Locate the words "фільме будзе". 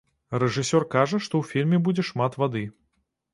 1.51-2.07